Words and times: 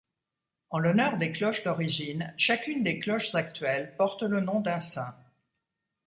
En 0.71 0.79
l'honneur 0.79 1.19
des 1.19 1.31
cloches 1.31 1.63
d'origine, 1.63 2.33
chacune 2.35 2.81
des 2.83 2.97
cloches 2.97 3.35
actuelles 3.35 3.95
porte 3.97 4.23
le 4.23 4.39
nom 4.41 4.59
d'un 4.59 4.81
saint. 4.81 5.13